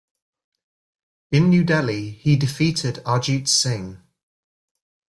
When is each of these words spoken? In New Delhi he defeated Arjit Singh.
In 1.31 1.49
New 1.51 1.63
Delhi 1.63 2.09
he 2.09 2.35
defeated 2.35 3.03
Arjit 3.05 3.47
Singh. 3.47 4.01